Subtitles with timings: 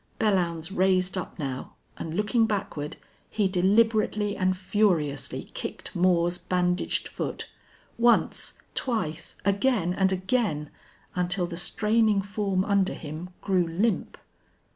[0.19, 2.97] Belllounds raised up now and, looking backward,
[3.29, 7.47] he deliberately and furiously kicked Moore's bandaged foot;
[7.99, 10.71] once, twice, again and again,
[11.13, 14.17] until the straining form under him grew limp.